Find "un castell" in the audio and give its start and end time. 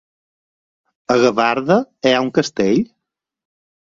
2.25-2.85